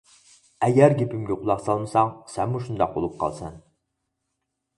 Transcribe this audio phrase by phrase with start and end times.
[0.67, 3.61] ئەگەر گېپىمگە قۇلاق سالمىساڭ سەنمۇ شۇنداق بولۇپ قالىسەن.